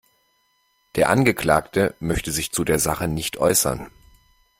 Der 0.95 1.11
Angeklagte 1.11 1.93
möchte 1.99 2.31
sich 2.31 2.51
zu 2.51 2.63
der 2.63 2.79
Sache 2.79 3.07
nicht 3.07 3.37
äußern. 3.37 3.87